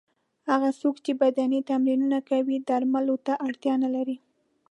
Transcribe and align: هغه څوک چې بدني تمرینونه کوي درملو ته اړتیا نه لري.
هغه 0.49 0.69
څوک 0.81 0.95
چې 1.05 1.11
بدني 1.21 1.59
تمرینونه 1.69 2.19
کوي 2.29 2.57
درملو 2.69 3.15
ته 3.25 3.33
اړتیا 3.47 3.73
نه 3.83 3.89
لري. 3.95 4.17